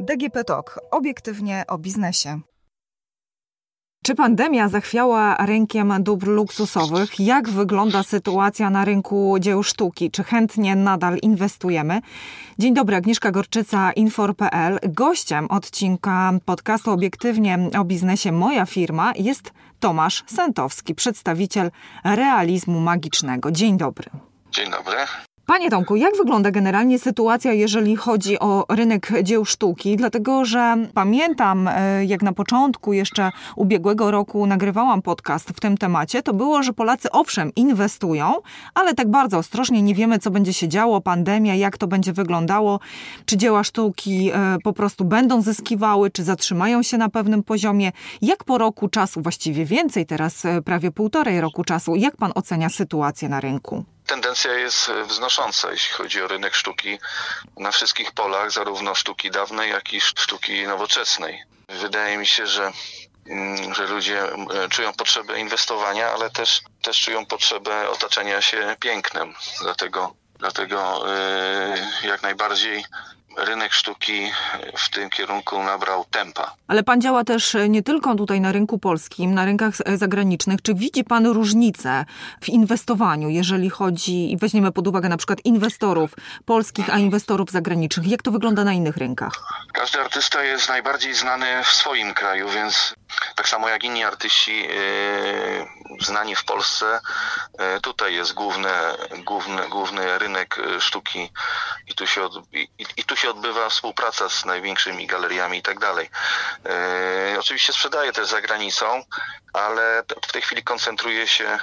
[0.00, 0.80] DGP Talk.
[0.90, 2.40] Obiektywnie o biznesie.
[4.08, 7.20] Czy pandemia zachwiała rynkiem dóbr luksusowych?
[7.20, 10.10] Jak wygląda sytuacja na rynku dzieł sztuki?
[10.10, 12.00] Czy chętnie nadal inwestujemy?
[12.58, 14.78] Dzień dobry, Agnieszka Gorczyca, Infor.pl.
[14.88, 21.70] Gościem odcinka podcastu Obiektywnie o biznesie Moja firma jest Tomasz Sentowski, przedstawiciel
[22.04, 23.50] realizmu magicznego.
[23.52, 24.10] Dzień dobry.
[24.52, 24.96] Dzień dobry.
[25.48, 29.96] Panie Tomku, jak wygląda generalnie sytuacja, jeżeli chodzi o rynek dzieł sztuki?
[29.96, 36.22] Dlatego, że pamiętam, e, jak na początku jeszcze ubiegłego roku nagrywałam podcast w tym temacie,
[36.22, 38.32] to było, że Polacy owszem inwestują,
[38.74, 42.80] ale tak bardzo ostrożnie nie wiemy, co będzie się działo, pandemia, jak to będzie wyglądało,
[43.26, 47.92] czy dzieła sztuki e, po prostu będą zyskiwały, czy zatrzymają się na pewnym poziomie.
[48.22, 52.68] Jak po roku czasu, właściwie więcej teraz, e, prawie półtorej roku czasu, jak pan ocenia
[52.68, 53.84] sytuację na rynku?
[54.08, 56.98] Tendencja jest wznosząca, jeśli chodzi o rynek sztuki
[57.56, 61.42] na wszystkich polach, zarówno sztuki dawnej, jak i sztuki nowoczesnej.
[61.68, 62.72] Wydaje mi się, że
[63.26, 69.34] mm, że ludzie e, czują potrzebę inwestowania, ale też, też czują potrzebę otaczania się pięknem.
[69.62, 71.04] Dlatego, dlatego
[72.02, 72.84] yy, jak najbardziej
[73.38, 74.30] rynek sztuki
[74.76, 76.54] w tym kierunku nabrał tempa.
[76.68, 80.62] Ale pan działa też nie tylko tutaj na rynku polskim, na rynkach zagranicznych.
[80.62, 82.04] Czy widzi pan różnicę
[82.40, 86.14] w inwestowaniu, jeżeli chodzi, i weźmiemy pod uwagę na przykład inwestorów
[86.44, 88.06] polskich, a inwestorów zagranicznych?
[88.06, 89.32] Jak to wygląda na innych rynkach?
[89.72, 92.94] Każdy artysta jest najbardziej znany w swoim kraju, więc
[93.36, 95.68] tak samo jak inni artyści yy,
[96.00, 97.00] znani w Polsce,
[97.58, 98.70] yy, tutaj jest główny,
[99.24, 101.32] główny, główny rynek yy, sztuki
[101.86, 105.78] i tu, się od, i, i tu się odbywa współpraca z największymi galeriami i tak
[105.78, 106.10] dalej.
[107.38, 109.02] Oczywiście sprzedaje też za granicą,
[109.52, 111.58] ale w tej chwili koncentruje się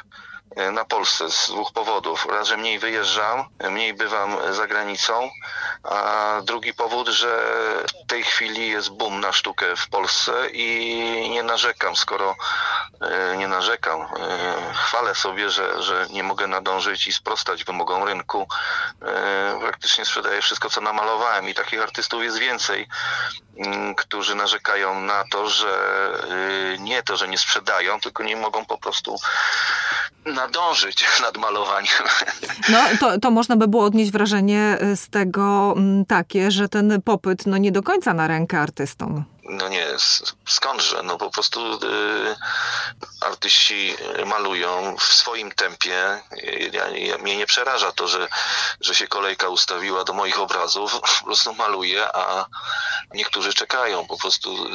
[0.71, 2.25] na Polsce z dwóch powodów.
[2.29, 5.29] Raz, że mniej wyjeżdżam, mniej bywam za granicą,
[5.89, 7.43] a drugi powód, że
[8.03, 12.35] w tej chwili jest boom na sztukę w Polsce i nie narzekam, skoro
[13.01, 14.01] e, nie narzekam.
[14.01, 14.07] E,
[14.73, 18.47] chwalę sobie, że, że nie mogę nadążyć i sprostać wymogom rynku.
[19.59, 22.87] Praktycznie sprzedaję wszystko, co namalowałem i takich artystów jest więcej,
[23.57, 25.75] mm, którzy narzekają na to, że
[26.79, 29.15] nie to, że nie sprzedają, tylko nie mogą po prostu
[30.25, 32.03] nadążyć nad malowaniem.
[32.69, 37.45] No to, to można by było odnieść wrażenie z tego mm, takie, że ten popyt
[37.45, 39.23] no nie do końca na rękę artystom.
[39.49, 39.87] No nie,
[40.45, 41.03] skądże?
[41.03, 42.35] No po prostu y,
[43.21, 43.95] artyści
[44.25, 46.21] malują w swoim tempie.
[46.73, 48.27] Ja, ja, mnie nie przeraża to, że,
[48.81, 50.99] że się kolejka ustawiła do moich obrazów.
[51.19, 52.45] Po prostu maluję, a
[53.13, 54.05] niektórzy czekają.
[54.05, 54.69] Po prostu y,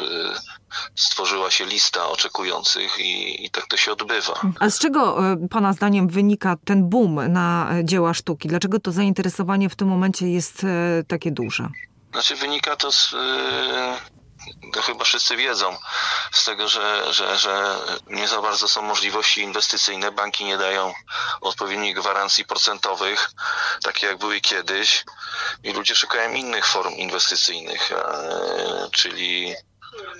[0.94, 4.41] stworzyła się lista oczekujących i, i tak to się odbywa.
[4.60, 8.48] A z czego y, Pana zdaniem wynika ten boom na dzieła sztuki?
[8.48, 11.69] Dlaczego to zainteresowanie w tym momencie jest y, takie duże?
[12.12, 13.14] Znaczy wynika to z
[14.72, 15.78] to chyba wszyscy wiedzą,
[16.32, 20.12] z tego, że, że, że nie za bardzo są możliwości inwestycyjne.
[20.12, 20.94] Banki nie dają
[21.40, 23.30] odpowiednich gwarancji procentowych,
[23.82, 25.04] takie jak były kiedyś,
[25.62, 29.54] i ludzie szukają innych form inwestycyjnych, e, czyli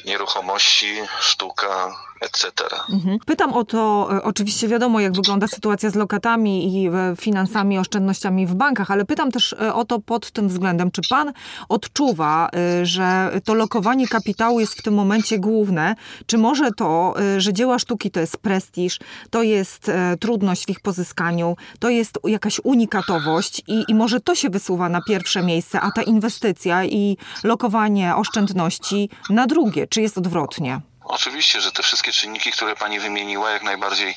[0.04, 2.53] nieruchomości, sztuka, etc.
[2.92, 3.19] Mhm.
[3.26, 8.54] Pytam o to, e, oczywiście wiadomo, jak wygląda sytuacja z lokatami i finansami, oszczędnościami w
[8.54, 11.32] bankach, ale pytam też e, o to pod tym względem, czy pan
[11.69, 15.94] odczuwa, e, że to lokowanie kapitału jest w tym momencie główne?
[16.26, 18.98] Czy może to, że dzieła sztuki to jest prestiż,
[19.30, 24.50] to jest trudność w ich pozyskaniu, to jest jakaś unikatowość i, i może to się
[24.50, 29.86] wysuwa na pierwsze miejsce, a ta inwestycja i lokowanie oszczędności na drugie?
[29.86, 30.80] Czy jest odwrotnie?
[31.10, 34.15] Oczywiście, że te wszystkie czynniki, które pani wymieniła, jak najbardziej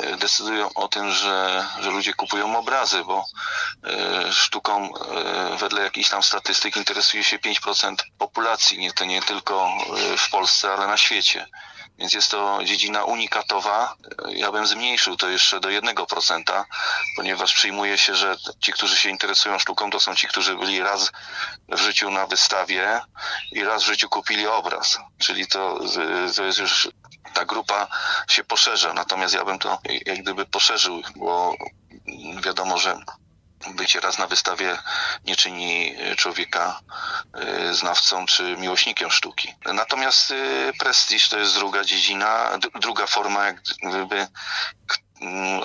[0.00, 3.24] e, decydują o tym, że, że ludzie kupują obrazy, bo
[3.84, 9.70] e, sztuką e, wedle jakichś tam statystyk interesuje się 5% populacji, nie, to nie tylko
[10.18, 11.46] w Polsce, ale na świecie.
[11.98, 13.96] Więc jest to dziedzina unikatowa.
[14.28, 16.64] Ja bym zmniejszył to jeszcze do 1%,
[17.16, 21.12] ponieważ przyjmuje się, że ci, którzy się interesują sztuką, to są ci, którzy byli raz
[21.68, 23.00] w życiu na wystawie
[23.52, 24.98] i raz w życiu kupili obraz.
[25.18, 25.80] Czyli to,
[26.36, 26.88] to jest już
[27.34, 27.88] ta grupa
[28.28, 28.92] się poszerza.
[28.92, 31.54] Natomiast ja bym to jak gdyby poszerzył, bo
[32.44, 32.98] wiadomo, że
[33.74, 34.78] bycie raz na wystawie
[35.24, 36.80] nie czyni e, człowieka
[37.34, 39.54] e, znawcą czy miłośnikiem sztuki.
[39.64, 44.26] Natomiast e, prestiż to jest druga dziedzina, druga forma jak gdyby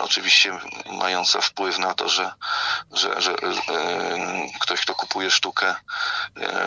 [0.01, 2.31] oczywiście mająca wpływ na to, że,
[2.92, 3.36] że, że
[4.60, 5.75] ktoś, kto kupuje sztukę,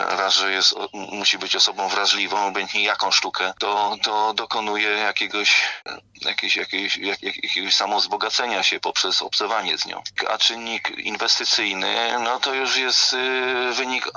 [0.09, 5.63] raz, że jest, musi być osobą wrażliwą, obojętnie jaką sztukę, to, to dokonuje jakiegoś,
[6.21, 10.03] jakiegoś, jakiegoś, jakiegoś samozbogacenia się poprzez obcowanie z nią.
[10.29, 14.11] A czynnik inwestycyjny, no to już jest y, wynik y,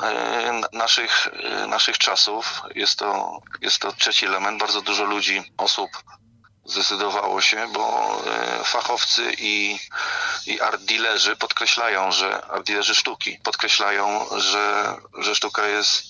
[0.73, 1.27] naszych,
[1.63, 2.63] y, naszych czasów.
[2.75, 4.61] Jest to, jest to trzeci element.
[4.61, 5.91] Bardzo dużo ludzi, osób
[6.69, 8.17] zdecydowało się, bo
[8.65, 9.79] fachowcy i,
[10.47, 16.03] i art dealerzy podkreślają, że art dealerzy sztuki podkreślają, że, że sztuka jest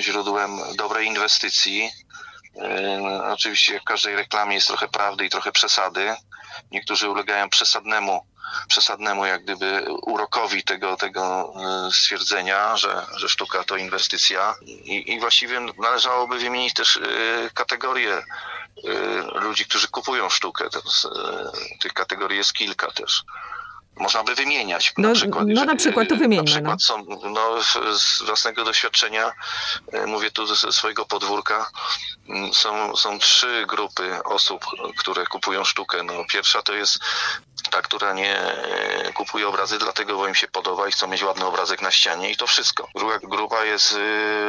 [0.00, 1.90] źródłem dobrej inwestycji.
[3.32, 6.16] Oczywiście w każdej reklamie jest trochę prawdy i trochę przesady.
[6.70, 8.26] Niektórzy ulegają przesadnemu
[8.68, 11.54] przesadnemu jak gdyby urokowi tego, tego
[11.88, 17.00] e, stwierdzenia, że, że sztuka to inwestycja I, i właściwie należałoby wymienić też e,
[17.54, 18.24] kategorie e,
[19.48, 20.68] ludzi, którzy kupują sztukę.
[21.80, 23.24] Tych kategorii jest kilka też
[24.00, 24.92] można by wymieniać.
[24.98, 26.44] No na przykład, no, na przykład to wymieńmy.
[26.44, 26.86] Na przykład no.
[26.86, 27.62] są, no,
[27.98, 29.32] z własnego doświadczenia,
[30.06, 31.70] mówię tu ze swojego podwórka,
[32.52, 34.64] są, są trzy grupy osób,
[34.98, 36.02] które kupują sztukę.
[36.02, 36.98] No, pierwsza to jest
[37.68, 41.44] ta, która nie e, kupuje obrazy dlatego, bo im się podoba i chcą mieć ładny
[41.44, 42.88] obrazek na ścianie i to wszystko.
[42.94, 43.96] Druga grupa jest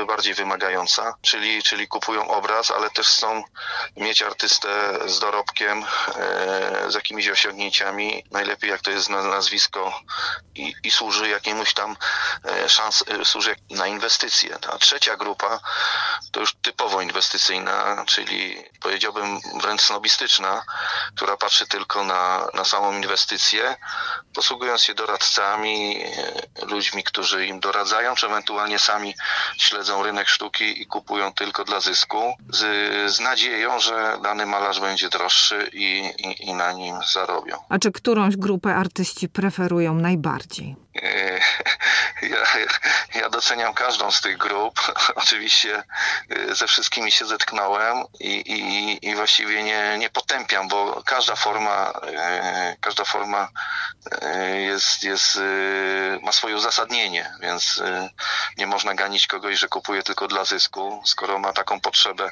[0.02, 3.44] e, bardziej wymagająca, czyli, czyli kupują obraz, ale też chcą
[3.98, 5.86] mieć artystę z dorobkiem,
[6.16, 10.00] e, z jakimiś osiągnięciami, najlepiej jak to jest nazwisko
[10.56, 11.98] i, i służy jakiemuś tam
[12.68, 14.58] szans, służy na inwestycje.
[14.74, 15.60] A trzecia grupa
[16.32, 20.64] to już typowo inwestycyjna, czyli powiedziałbym wręcz snobistyczna,
[21.16, 23.76] która patrzy tylko na, na samą inwestycje,
[24.34, 29.16] posługując się doradcami, e, ludźmi, którzy im doradzają, czy ewentualnie sami
[29.58, 32.60] śledzą rynek sztuki i kupują tylko dla zysku, z,
[33.16, 37.58] z nadzieją, że dany malarz będzie droższy i, i, i na nim zarobią.
[37.70, 40.76] A czy którąś grupę artyści preferują najbardziej?
[42.22, 42.38] Ja,
[43.16, 44.80] ja doceniam każdą z tych grup.
[45.16, 45.84] Oczywiście
[46.30, 51.94] e, ze wszystkimi się zetknąłem i, i, i właściwie nie, nie potępiam, bo każda forma,
[52.08, 53.50] e, każda forma
[54.54, 55.40] jest, jest,
[56.22, 57.82] ma swoje uzasadnienie, więc
[58.58, 62.32] nie można ganić kogoś, że kupuje tylko dla zysku, skoro ma taką potrzebę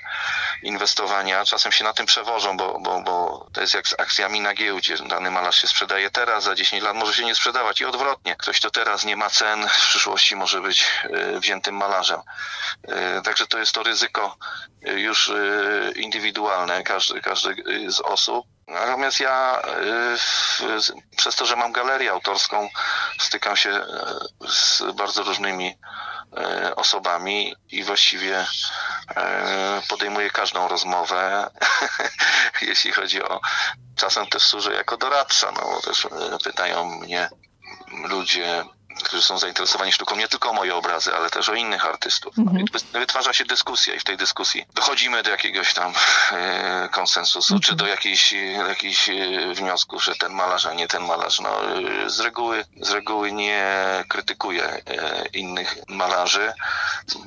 [0.63, 1.45] inwestowania.
[1.45, 4.97] Czasem się na tym przewożą, bo, bo, bo to jest jak z akcjami na giełdzie.
[4.97, 8.35] Dany malarz się sprzedaje teraz, za 10 lat może się nie sprzedawać i odwrotnie.
[8.35, 12.21] Ktoś, kto teraz nie ma cen, w przyszłości może być e, wziętym malarzem.
[12.87, 14.37] E, także to jest to ryzyko
[14.85, 15.31] e, już
[15.95, 17.55] indywidualne każdy, każdy
[17.91, 18.47] z osób.
[18.67, 19.61] Natomiast ja
[21.17, 22.69] przez to, że mam galerię autorską,
[23.19, 23.85] stykam się
[24.49, 25.77] z bardzo różnymi
[26.75, 28.45] osobami i właściwie
[29.89, 31.49] podejmuję każdą rozmowę,
[32.61, 33.41] jeśli chodzi o.
[33.95, 36.07] Czasem też służę jako doradca, no bo też
[36.43, 37.29] pytają mnie
[37.91, 38.65] ludzie
[39.03, 42.37] którzy są zainteresowani sztuką, nie tylko o moje obrazy, ale też o innych artystów.
[42.37, 42.65] Mhm.
[42.93, 45.93] Wytwarza się dyskusja i w tej dyskusji dochodzimy do jakiegoś tam
[46.31, 47.61] e, konsensusu, mhm.
[47.61, 48.33] czy do jakichś,
[48.67, 49.13] jakichś e,
[49.53, 51.39] wniosków, że ten malarz, a nie ten malarz.
[51.39, 51.49] No,
[52.05, 53.75] e, z, reguły, z reguły nie
[54.07, 56.53] krytykuję e, innych malarzy,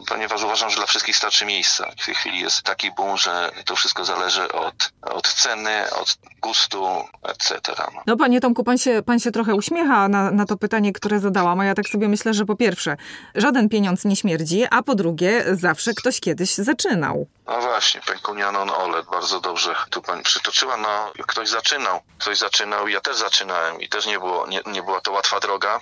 [0.08, 1.90] ponieważ uważam, że dla wszystkich starczy miejsca.
[1.98, 7.04] W tej chwili jest taki boom, że to wszystko zależy od, od ceny, od gustu,
[7.22, 7.60] etc.
[7.94, 8.02] No.
[8.06, 11.59] no panie Tomku, pan się, pan się trochę uśmiecha na, na to pytanie, które zadałam,
[11.62, 12.96] ja tak sobie myślę, że po pierwsze,
[13.34, 17.26] żaden pieniądz nie śmierdzi, a po drugie, zawsze ktoś kiedyś zaczynał.
[17.46, 20.76] No właśnie, Penkunianon Olet, bardzo dobrze tu pani przytoczyła.
[20.76, 25.00] No, ktoś zaczynał, ktoś zaczynał, ja też zaczynałem i też nie, było, nie, nie była
[25.00, 25.80] to łatwa droga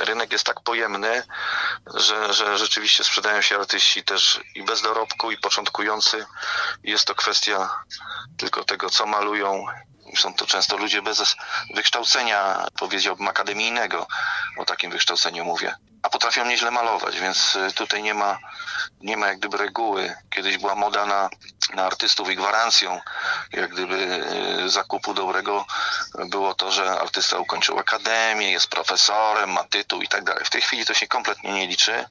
[0.00, 1.22] rynek jest tak pojemny,
[1.94, 6.26] że, że rzeczywiście sprzedają się artyści też i bez dorobku, i początkujący.
[6.84, 7.70] Jest to kwestia
[8.36, 9.64] tylko tego, co malują.
[10.16, 11.36] Są to często ludzie bez
[11.74, 14.06] wykształcenia, powiedziałbym, akademijnego.
[14.58, 15.74] O takim wykształceniu mówię.
[16.02, 18.38] A potrafią nieźle malować, więc tutaj nie ma
[19.00, 20.14] nie ma jak gdyby reguły.
[20.30, 21.30] Kiedyś była moda na,
[21.74, 23.00] na artystów i gwarancją
[23.52, 25.66] jak gdyby e, zakupu dobrego
[26.30, 30.44] było to, że artysta ukończył akademię, jest profesorem, ma tytuł i tak dalej.
[30.44, 32.04] W tej chwili to się kompletnie nie liczy.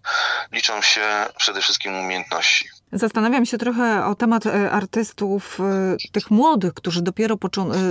[0.51, 2.69] Liczą się przede wszystkim umiejętności.
[2.91, 7.37] Zastanawiam się trochę o temat e, artystów, e, tych młodych, którzy dopiero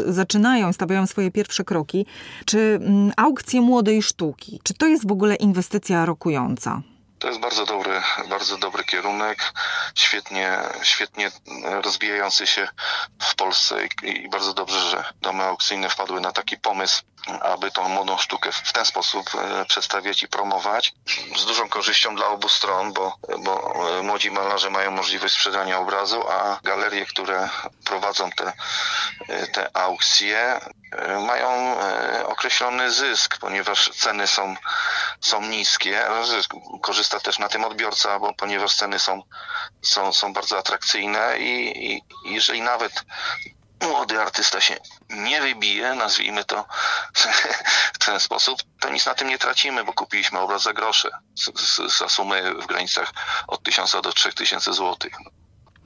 [0.07, 2.07] zaczynają, stawiają swoje pierwsze kroki.
[2.47, 6.83] Czy mm, aukcje młodej sztuki, czy to jest w ogóle inwestycja rokująca?
[7.19, 9.53] To jest bardzo dobry, bardzo dobry kierunek,
[9.95, 11.31] świetnie, świetnie
[11.63, 12.69] rozwijający się
[13.23, 17.03] w Polsce i, bardzo dobrze, że domy aukcyjne wpadły na taki pomysł,
[17.41, 20.95] aby tą młodą sztukę w ten sposób e, przedstawiać i promować.
[21.37, 26.25] Z dużą korzyścią dla obu stron, bo, bo e, młodzi malarze mają możliwość sprzedania obrazu,
[26.31, 27.49] a galerie, które
[27.85, 28.53] prowadzą te,
[29.29, 30.61] e, te aukcje,
[31.27, 31.77] mają
[32.27, 34.57] określony zysk, ponieważ ceny są,
[35.21, 36.01] są niskie.
[36.83, 39.23] Korzysta też na tym odbiorca, bo ponieważ ceny są,
[39.83, 43.05] są, są bardzo atrakcyjne i, i jeżeli nawet
[43.83, 44.77] młody artysta się
[45.11, 46.67] nie wybije, nazwijmy to
[47.95, 51.11] w ten sposób, to nic na tym nie tracimy, bo kupiliśmy obraz za grosze,
[51.99, 53.13] za sumy w granicach
[53.47, 55.13] od 1000 do 3000 złotych.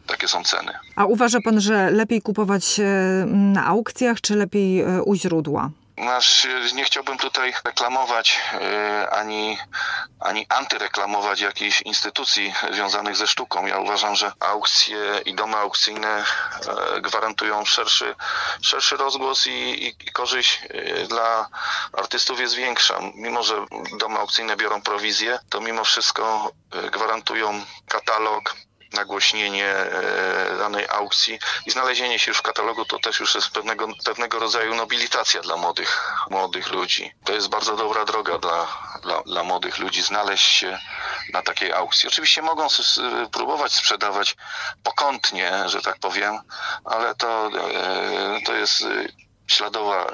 [0.07, 0.73] Takie są ceny.
[0.97, 2.85] A uważa pan, że lepiej kupować e,
[3.27, 5.71] na aukcjach, czy lepiej e, u źródła?
[5.99, 9.59] Nasz, nie chciałbym tutaj reklamować e, ani,
[10.21, 13.67] ani antyreklamować jakichś instytucji związanych ze sztuką.
[13.67, 16.25] Ja uważam, że aukcje i domy aukcyjne
[16.97, 18.15] e, gwarantują szerszy,
[18.63, 20.61] szerszy rozgłos i, i, i korzyść
[21.09, 21.49] dla
[21.93, 22.99] artystów jest większa.
[23.15, 23.67] Mimo, że
[23.99, 26.53] domy aukcyjne biorą prowizję, to mimo wszystko
[26.93, 28.55] gwarantują katalog,
[28.93, 33.89] nagłośnienie e, danej aukcji i znalezienie się już w katalogu to też już jest pewnego,
[34.05, 37.13] pewnego rodzaju nobilitacja dla młodych, młodych ludzi.
[37.25, 38.67] To jest bardzo dobra droga dla,
[39.03, 40.79] dla, dla młodych ludzi znaleźć się
[41.33, 42.09] na takiej aukcji.
[42.09, 42.67] Oczywiście mogą
[43.33, 44.37] próbować sprzedawać
[44.83, 46.39] pokątnie, że tak powiem,
[46.85, 48.85] ale to, e, to jest
[49.49, 50.07] śladowa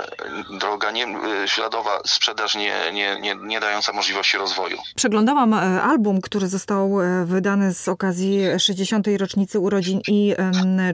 [0.60, 1.06] droga, nie,
[1.46, 4.78] śladowa sprzedaż nie, nie, nie, nie dająca możliwości rozwoju.
[4.96, 9.06] Przeglądałam e, album, który został e, wydany z okazji 60.
[9.18, 10.34] rocznicy urodzin i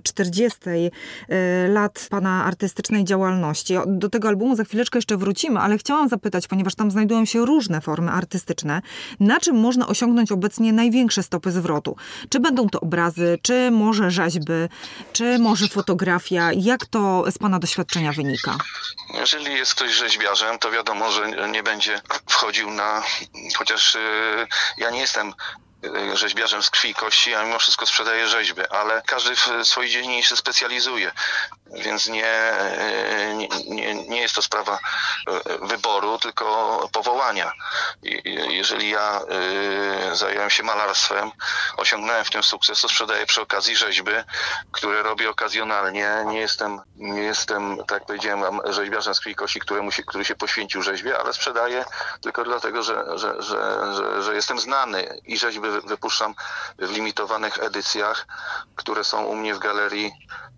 [0.02, 0.58] 40.
[0.68, 3.74] E, lat pana artystycznej działalności.
[3.86, 7.80] Do tego albumu za chwileczkę jeszcze wrócimy, ale chciałam zapytać, ponieważ tam znajdują się różne
[7.80, 8.82] formy artystyczne,
[9.20, 11.96] na czym można osiągnąć obecnie największe stopy zwrotu?
[12.28, 14.52] Czy będą to obrazy, czy może rzeźby,
[15.12, 16.52] czy może fotografia?
[16.52, 18.29] Jak to z pana doświadczenia wynika?
[19.14, 23.02] Jeżeli jest ktoś rzeźbiarzem, to wiadomo, że nie będzie wchodził na,
[23.56, 24.46] chociaż y,
[24.76, 25.34] ja nie jestem
[25.84, 29.90] y, rzeźbiarzem z krwi i kości, a mimo wszystko sprzedaje rzeźby, ale każdy w swojej
[29.90, 31.12] dziedzinie się specjalizuje
[31.74, 32.52] więc nie,
[33.66, 34.78] nie, nie jest to sprawa
[35.28, 37.52] e, wyboru, tylko powołania.
[38.48, 39.20] Jeżeli ja
[40.10, 41.30] e, zająłem się malarstwem,
[41.76, 44.12] osiągnąłem w tym sukces, to sprzedaję przy okazji rzeźby,
[44.72, 46.24] które robię okazjonalnie.
[46.26, 51.18] Nie jestem, nie jestem tak powiedziałem, rzeźbiarzem z Kwikosi, który, się, który się poświęcił rzeźbie,
[51.18, 51.84] ale sprzedaję
[52.20, 56.34] tylko dlatego, że, że, że, że, że jestem znany i rzeźby wypuszczam
[56.78, 58.26] w limitowanych edycjach,
[58.76, 60.12] które są u mnie w galerii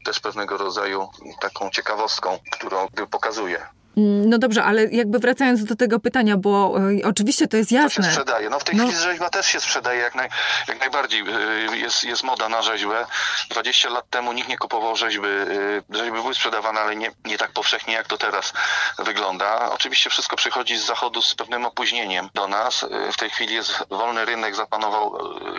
[0.05, 1.02] też pewnego rodzaju
[1.41, 3.67] taką ciekawostką, którą pokazuję.
[3.97, 8.05] Mm, no dobrze, ale jakby wracając do tego pytania, bo y, oczywiście to jest jasne.
[8.05, 8.51] To się sprzedaje.
[8.51, 8.85] No w tej no.
[8.87, 10.29] chwili rzeźba też się sprzedaje jak, naj,
[10.69, 11.23] jak najbardziej.
[11.23, 13.07] Y, jest, jest moda na rzeźbę.
[13.51, 15.27] 20 lat temu nikt nie kupował rzeźby.
[15.27, 18.53] Y, rzeźby były sprzedawane, ale nie, nie tak powszechnie jak to teraz
[18.99, 19.71] wygląda.
[19.71, 22.87] Oczywiście wszystko przychodzi z zachodu z pewnym opóźnieniem do nas.
[23.13, 25.19] W tej chwili jest wolny rynek, zapanował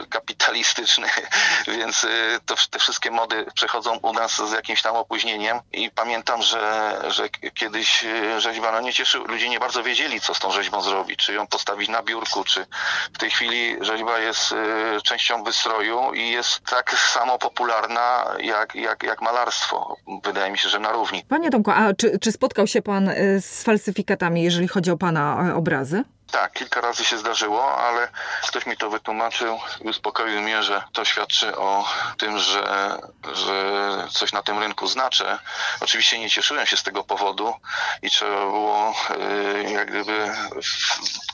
[0.10, 1.08] kapitalistyczny,
[1.78, 2.06] więc
[2.46, 7.30] to, te wszystkie mody przechodzą u nas z jakimś tam opóźnieniem i pamiętam, że, że
[7.30, 8.06] kiedyś
[8.38, 11.48] rzeźba no nie cieszy, ludzie nie bardzo wiedzieli, co z tą rzeźbą zrobić, czy ją
[11.48, 12.66] postawić na biurku, czy
[13.14, 14.56] w tej chwili rzeźba jest y,
[15.02, 19.98] częścią wystroju i jest tak samo popularna jak, jak, jak malarstwo.
[20.24, 21.24] Wydaje mi się, że na równi.
[21.30, 25.50] Panie Tomku, a czy, czy spotkał się pan y, z falsyfikatami, jeżeli chodzi o pana
[25.50, 26.04] y, obrazy?
[26.34, 28.08] Tak, kilka razy się zdarzyło, ale
[28.48, 31.86] ktoś mi to wytłumaczył i uspokoił mnie, że to świadczy o
[32.18, 32.98] tym, że,
[33.34, 35.40] że coś na tym rynku znaczę.
[35.82, 37.54] Oczywiście nie cieszyłem się z tego powodu
[38.02, 40.36] i trzeba było y, jak gdyby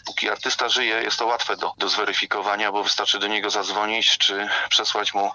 [0.05, 4.49] póki artysta żyje, jest to łatwe do, do zweryfikowania, bo wystarczy do niego zadzwonić, czy
[4.69, 5.31] przesłać mu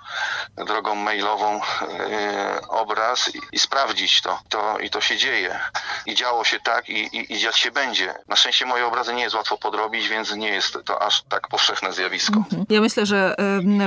[0.56, 4.38] drogą mailową yy, obraz i, i, sprawdzić to.
[4.48, 4.78] to.
[4.78, 5.60] I to się dzieje.
[6.06, 8.14] I działo się tak i, i, i dziać się będzie.
[8.28, 11.92] Na szczęście moje obrazy nie jest łatwo podrobić, więc nie jest to aż tak powszechne
[11.92, 12.36] zjawisko.
[12.36, 12.64] Mhm.
[12.68, 13.36] Ja myślę, że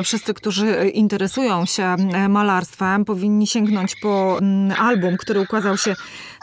[0.03, 1.95] wszyscy, którzy interesują się
[2.29, 4.39] malarstwem, powinni sięgnąć po
[4.71, 5.95] y, album, który ukazał się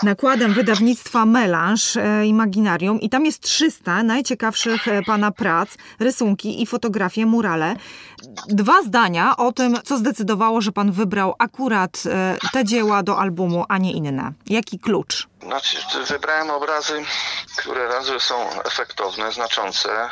[0.02, 1.82] nakładem wydawnictwa Melange
[2.22, 5.68] y, Imaginarium i tam jest 300 najciekawszych najciekawszych e, pana prac,
[6.00, 7.76] rysunki i fotografie, murale.
[8.48, 13.64] Dwa zdania o tym, co zdecydowało, że pan wybrał akurat e, te dzieła do albumu,
[13.68, 14.32] a nie inne.
[14.46, 15.28] Jaki klucz?
[15.42, 15.76] Znaczy,
[16.08, 17.02] wybrałem obrazy,
[17.58, 20.10] które razy są efektowne, znaczące.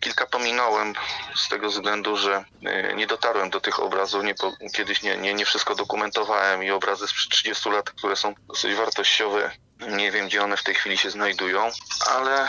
[0.00, 0.94] Kilka pominąłem
[1.36, 4.34] z tego względu, że e, nie dotarłem do tych obrazów, nie,
[4.74, 9.50] kiedyś nie, nie, nie wszystko dokumentowałem i obrazy sprzed 30 lat, które są dosyć wartościowe,
[9.88, 11.70] Nie wiem, gdzie one w tej chwili się znajdują,
[12.10, 12.48] ale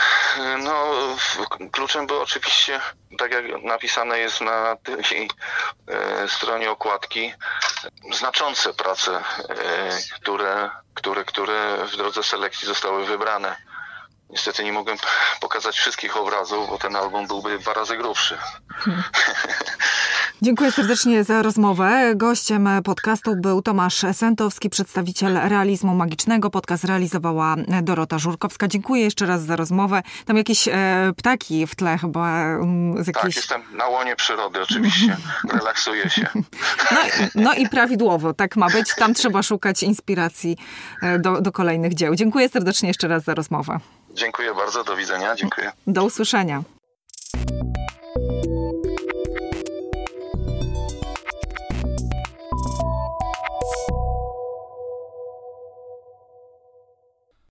[0.58, 0.90] no,
[1.72, 2.80] kluczem było oczywiście,
[3.18, 5.30] tak jak napisane jest na tej
[5.88, 7.32] e, stronie okładki,
[8.12, 13.56] znaczące prace, e, które, które, które w drodze selekcji zostały wybrane.
[14.30, 14.96] Niestety nie mogłem
[15.40, 18.38] pokazać wszystkich obrazów, bo ten album byłby dwa razy grubszy.
[18.68, 19.02] Hmm.
[20.42, 22.12] Dziękuję serdecznie za rozmowę.
[22.16, 26.50] Gościem podcastu był Tomasz Sentowski, przedstawiciel realizmu magicznego.
[26.50, 28.68] Podcast realizowała Dorota Żurkowska.
[28.68, 30.02] Dziękuję jeszcze raz za rozmowę.
[30.24, 30.72] Tam jakieś e,
[31.16, 32.58] ptaki w tle chyba.
[32.58, 33.34] Um, z jakiejś...
[33.34, 35.16] Tak, jestem na łonie przyrody oczywiście.
[35.58, 36.28] Relaksuję się.
[36.90, 37.00] No,
[37.34, 38.94] no, i prawidłowo, tak ma być.
[38.94, 40.56] Tam trzeba szukać inspiracji
[41.02, 42.14] e, do, do kolejnych dzieł.
[42.14, 43.80] Dziękuję serdecznie jeszcze raz za rozmowę.
[44.16, 45.72] Dziękuję bardzo, do widzenia, dziękuję.
[45.86, 46.62] Do usłyszenia.